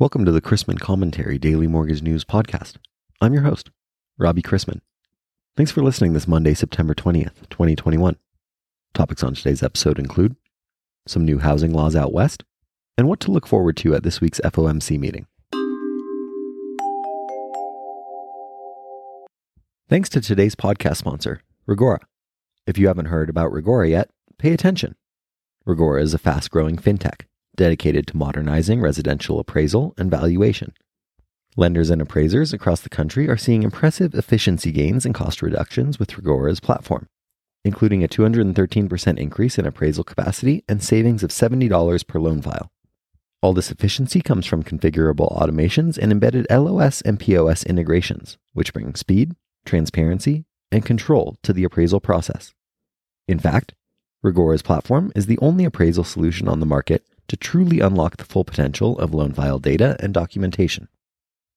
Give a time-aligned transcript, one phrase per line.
[0.00, 2.76] Welcome to the Chrisman Commentary Daily Mortgage News Podcast.
[3.20, 3.72] I'm your host,
[4.16, 4.80] Robbie Chrisman.
[5.56, 8.14] Thanks for listening this Monday, September 20th, 2021.
[8.94, 10.36] Topics on today's episode include
[11.08, 12.44] some new housing laws out west
[12.96, 15.26] and what to look forward to at this week's FOMC meeting.
[19.88, 21.98] Thanks to today's podcast sponsor, Reggora.
[22.68, 24.94] If you haven't heard about Reggora yet, pay attention.
[25.66, 27.22] Reggora is a fast growing fintech
[27.58, 30.72] dedicated to modernizing residential appraisal and valuation.
[31.58, 36.16] Lenders and appraisers across the country are seeing impressive efficiency gains and cost reductions with
[36.16, 37.08] Reggora's platform,
[37.64, 42.70] including a 213% increase in appraisal capacity and savings of $70 per loan file.
[43.42, 48.94] All this efficiency comes from configurable automations and embedded LOS and POS integrations, which bring
[48.94, 52.54] speed, transparency, and control to the appraisal process.
[53.26, 53.74] In fact,
[54.22, 58.44] Reggora's platform is the only appraisal solution on the market to truly unlock the full
[58.44, 60.88] potential of loan file data and documentation.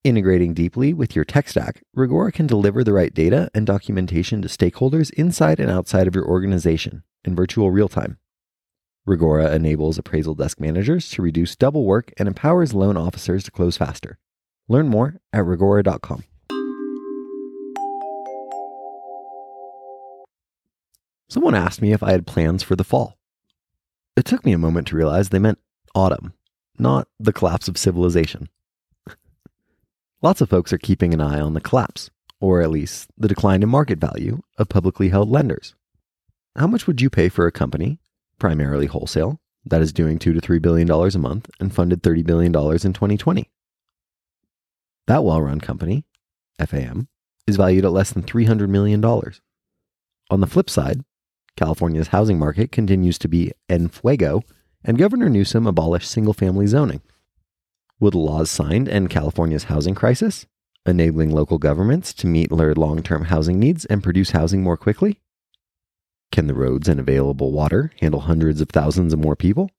[0.04, 4.48] Integrating deeply with your tech stack, Reggora can deliver the right data and documentation to
[4.48, 8.18] stakeholders inside and outside of your organization in virtual real time.
[9.08, 13.78] Reggora enables appraisal desk managers to reduce double work and empowers loan officers to close
[13.78, 14.18] faster.
[14.68, 16.24] Learn more at reggora.com.
[21.30, 23.18] Someone asked me if I had plans for the fall.
[24.18, 25.60] It took me a moment to realize they meant
[25.96, 26.34] autumn,
[26.78, 28.50] not the collapse of civilization.
[30.22, 32.10] Lots of folks are keeping an eye on the collapse,
[32.42, 35.76] or at least the decline in market value of publicly held lenders.
[36.56, 38.00] How much would you pay for a company,
[38.38, 42.24] primarily wholesale, that is doing 2 to 3 billion dollars a month and funded 30
[42.24, 43.50] billion dollars in 2020?
[45.08, 46.06] That well-run company,
[46.60, 47.08] FAM,
[47.48, 49.42] is valued at less than 300 million dollars.
[50.30, 51.04] On the flip side,
[51.58, 54.42] California's housing market continues to be en fuego,
[54.84, 57.02] and Governor Newsom abolished single family zoning.
[58.00, 60.48] The laws signed end California's housing crisis,
[60.86, 65.20] enabling local governments to meet their long term housing needs and produce housing more quickly?
[66.32, 69.70] Can the roads and available water handle hundreds of thousands of more people?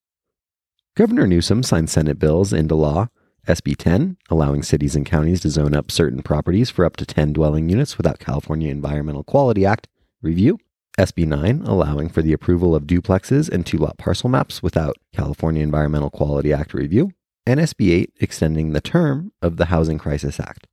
[0.94, 3.08] Governor Newsom signed Senate bills into law
[3.48, 7.32] SB 10, allowing cities and counties to zone up certain properties for up to 10
[7.32, 9.88] dwelling units without California Environmental Quality Act
[10.20, 10.58] review,
[11.02, 15.60] SB 9, allowing for the approval of duplexes and two lot parcel maps without California
[15.60, 17.10] Environmental Quality Act review,
[17.44, 20.68] and SB 8, extending the term of the Housing Crisis Act.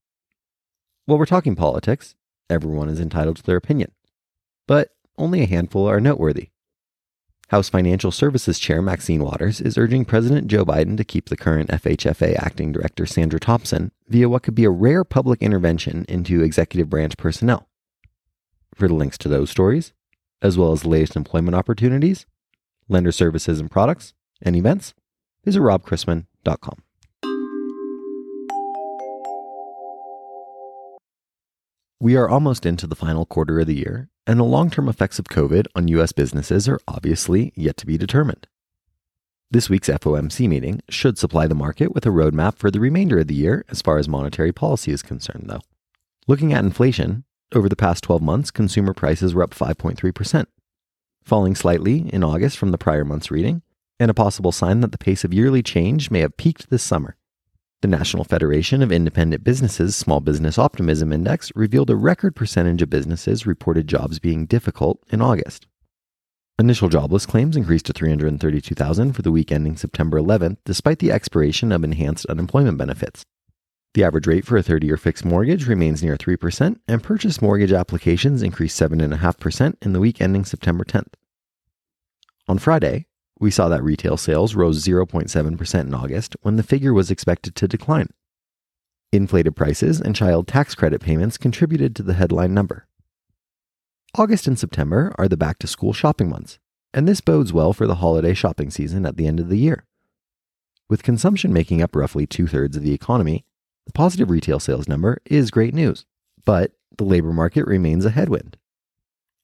[1.08, 2.14] While we're talking politics,
[2.48, 3.92] everyone is entitled to their opinion,
[4.68, 6.50] but only a handful are noteworthy.
[7.48, 11.72] House Financial Services Chair Maxine Waters is urging President Joe Biden to keep the current
[11.72, 16.88] FHFA acting director Sandra Thompson via what could be a rare public intervention into executive
[16.88, 17.68] branch personnel.
[18.76, 19.92] For the links to those stories,
[20.42, 22.26] as well as latest employment opportunities,
[22.88, 24.94] lender services and products, and events,
[25.44, 26.84] visit robchrisman.com.
[32.02, 35.20] We are almost into the final quarter of the year, and the long term effects
[35.20, 36.14] of COVID on U.S.
[36.14, 38.48] businesses are obviously yet to be determined.
[39.52, 43.28] This week's FOMC meeting should supply the market with a roadmap for the remainder of
[43.28, 45.62] the year as far as monetary policy is concerned, though.
[46.28, 50.46] Looking at inflation, over the past 12 months, consumer prices were up 5.3%,
[51.24, 53.62] falling slightly in August from the prior month's reading,
[54.00, 57.16] and a possible sign that the pace of yearly change may have peaked this summer.
[57.82, 62.90] The National Federation of Independent Businesses Small Business Optimism Index revealed a record percentage of
[62.90, 65.66] businesses reported jobs being difficult in August.
[66.60, 71.72] Initial jobless claims increased to 332,000 for the week ending September 11th, despite the expiration
[71.72, 73.24] of enhanced unemployment benefits.
[73.96, 77.72] The average rate for a 30 year fixed mortgage remains near 3%, and purchase mortgage
[77.72, 81.14] applications increased 7.5% in the week ending September 10th.
[82.48, 83.08] On Friday,
[83.40, 87.68] we saw that retail sales rose 0.7% in August when the figure was expected to
[87.68, 88.10] decline.
[89.12, 92.86] Inflated prices and child tax credit payments contributed to the headline number.
[94.16, 96.60] August and September are the back to school shopping months,
[96.94, 99.86] and this bodes well for the holiday shopping season at the end of the year.
[100.90, 103.46] With consumption making up roughly two thirds of the economy,
[103.90, 106.06] the positive retail sales number is great news,
[106.46, 108.56] but the labor market remains a headwind.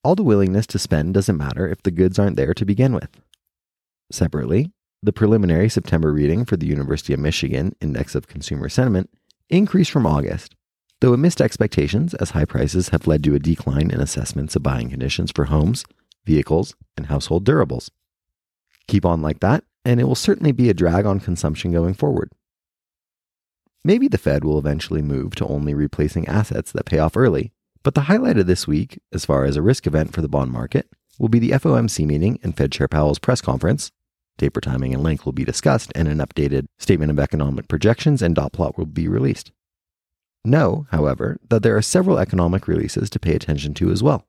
[0.04, 3.10] All the willingness to spend doesn't matter if the goods aren't there to begin with.
[4.12, 4.72] Separately,
[5.02, 9.10] the preliminary September reading for the University of Michigan Index of Consumer Sentiment
[9.50, 10.54] increased from August,
[11.02, 14.62] though it missed expectations as high prices have led to a decline in assessments of
[14.62, 15.86] buying conditions for homes,
[16.24, 17.90] vehicles, and household durables.
[18.88, 22.32] Keep on like that, and it will certainly be a drag on consumption going forward.
[23.86, 27.54] Maybe the Fed will eventually move to only replacing assets that pay off early,
[27.84, 30.52] but the highlight of this week, as far as a risk event for the bond
[30.52, 33.92] market, will be the FOMC meeting and Fed Chair Powell's press conference,
[34.38, 38.36] Taper timing and length will be discussed, and an updated statement of economic projections and
[38.36, 39.52] dot plot will be released.
[40.44, 44.28] Know, however, that there are several economic releases to pay attention to as well.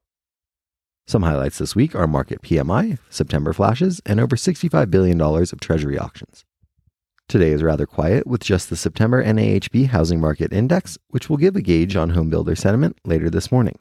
[1.08, 5.98] Some highlights this week are Markit PMI, September flashes, and over $65 billion of Treasury
[5.98, 6.44] auctions.
[7.28, 11.56] Today is rather quiet with just the September NAHB Housing Market Index, which will give
[11.56, 13.80] a gauge on homebuilder sentiment later this morning.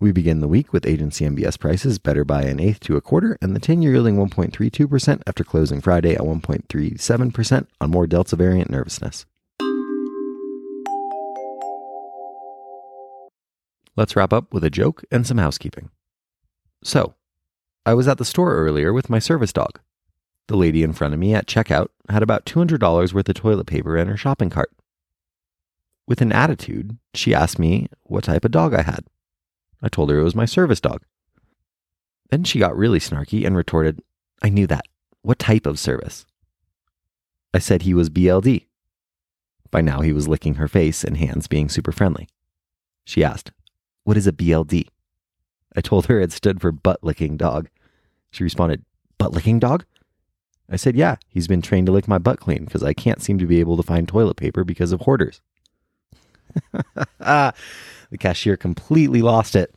[0.00, 3.38] We begin the week with agency MBS prices better by an eighth to a quarter,
[3.40, 8.70] and the 10 year yielding 1.32% after closing Friday at 1.37% on more Delta variant
[8.70, 9.24] nervousness.
[13.94, 15.90] Let's wrap up with a joke and some housekeeping.
[16.82, 17.14] So,
[17.86, 19.78] I was at the store earlier with my service dog.
[20.48, 23.96] The lady in front of me at checkout had about $200 worth of toilet paper
[23.96, 24.70] in her shopping cart.
[26.06, 29.04] With an attitude, she asked me what type of dog I had.
[29.80, 31.02] I told her it was my service dog.
[32.30, 34.02] Then she got really snarky and retorted,
[34.42, 34.86] I knew that.
[35.22, 36.26] What type of service?
[37.54, 38.66] I said he was BLD.
[39.70, 42.28] By now, he was licking her face and hands, being super friendly.
[43.04, 43.52] She asked,
[44.04, 44.88] What is a BLD?
[45.74, 47.68] I told her it stood for butt licking dog.
[48.30, 48.84] She responded,
[49.18, 49.84] Butt licking dog?
[50.68, 53.38] I said, Yeah, he's been trained to lick my butt clean because I can't seem
[53.38, 55.40] to be able to find toilet paper because of hoarders.
[57.18, 57.54] the
[58.18, 59.74] cashier completely lost it.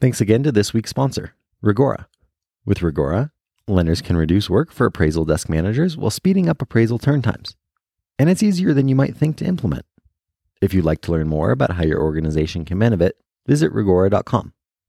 [0.00, 1.34] Thanks again to this week's sponsor,
[1.64, 2.06] Reggora.
[2.66, 3.30] With Reggora,
[3.66, 7.56] lenders can reduce work for appraisal desk managers while speeding up appraisal turn times.
[8.18, 9.86] And it's easier than you might think to implement.
[10.60, 14.52] If you'd like to learn more about how your organization can benefit, visit reggora.com.